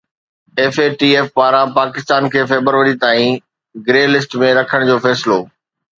F 0.61 0.75
A 0.83 0.87
T 0.99 1.09
F 1.17 1.27
پاران 1.37 1.67
پاڪستان 1.77 2.23
کي 2.33 2.41
February 2.51 2.95
تائين 3.03 3.37
گري 3.87 4.03
لسٽ 4.13 4.37
۾ 4.45 4.51
رکڻ 4.61 4.87
جو 4.91 4.97
فيصلو 5.05 5.39